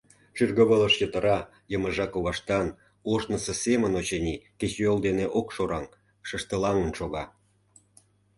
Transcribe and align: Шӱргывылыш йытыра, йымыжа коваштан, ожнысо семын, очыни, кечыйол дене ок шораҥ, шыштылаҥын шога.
Шӱргывылыш 0.35 0.93
йытыра, 1.01 1.39
йымыжа 1.71 2.07
коваштан, 2.13 2.67
ожнысо 3.11 3.53
семын, 3.63 3.93
очыни, 3.99 4.35
кечыйол 4.59 4.97
дене 5.07 5.25
ок 5.39 5.47
шораҥ, 5.55 5.85
шыштылаҥын 6.27 6.91
шога. 6.97 7.23